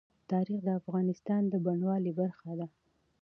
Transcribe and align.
تاریخ 0.31 0.59
د 0.65 0.69
افغانستان 0.81 1.41
د 1.47 1.53
بڼوالۍ 1.65 2.11
برخه 2.19 2.51
ده. 2.59 2.67